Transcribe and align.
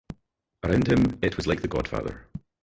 Around 0.63 0.87
him 0.91 1.19
it 1.21 1.37
was 1.37 1.45
like 1.45 1.61
"The 1.61 1.67
Godfather". 1.67 2.25